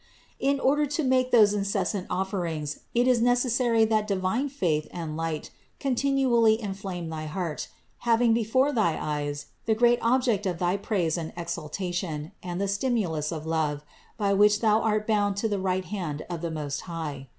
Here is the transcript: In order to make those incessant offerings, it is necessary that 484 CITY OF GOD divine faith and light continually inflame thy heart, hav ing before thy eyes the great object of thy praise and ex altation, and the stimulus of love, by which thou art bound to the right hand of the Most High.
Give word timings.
In 0.39 0.59
order 0.59 0.87
to 0.87 1.03
make 1.03 1.29
those 1.29 1.53
incessant 1.53 2.07
offerings, 2.09 2.79
it 2.95 3.07
is 3.07 3.21
necessary 3.21 3.85
that 3.85 4.07
484 4.07 4.09
CITY 4.09 4.15
OF 4.15 4.19
GOD 4.23 4.29
divine 4.31 4.49
faith 4.49 4.87
and 4.91 5.15
light 5.15 5.51
continually 5.79 6.59
inflame 6.59 7.07
thy 7.07 7.27
heart, 7.27 7.67
hav 7.99 8.19
ing 8.19 8.33
before 8.33 8.71
thy 8.71 8.97
eyes 8.99 9.45
the 9.67 9.75
great 9.75 9.99
object 10.01 10.47
of 10.47 10.57
thy 10.57 10.75
praise 10.75 11.19
and 11.19 11.31
ex 11.37 11.55
altation, 11.55 12.31
and 12.41 12.59
the 12.59 12.67
stimulus 12.67 13.31
of 13.31 13.45
love, 13.45 13.83
by 14.17 14.33
which 14.33 14.61
thou 14.61 14.79
art 14.81 15.05
bound 15.05 15.37
to 15.37 15.47
the 15.47 15.59
right 15.59 15.85
hand 15.85 16.23
of 16.31 16.41
the 16.41 16.49
Most 16.49 16.81
High. 16.89 17.27